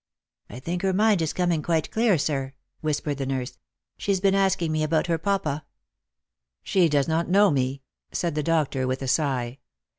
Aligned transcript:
"I 0.49 0.59
think 0.59 0.81
her 0.81 0.93
mind 0.93 1.21
is 1.21 1.31
coming 1.31 1.61
quite 1.61 1.91
clear, 1.91 2.17
sir," 2.17 2.53
whispered 2.79 3.19
the 3.19 3.25
nurse;" 3.27 3.59
she's 3.99 4.19
been 4.19 4.33
asking 4.33 4.71
me 4.71 4.81
about 4.81 5.05
her 5.05 5.19
papa."" 5.19 5.63
She 6.71 6.89
does 6.89 7.07
not 7.07 7.29
know 7.29 7.51
me," 7.51 7.83
said 8.11 8.33
the 8.33 8.41
doctor, 8.41 8.87
with 8.87 9.03
a 9.03 9.07
sigh. 9.07 9.59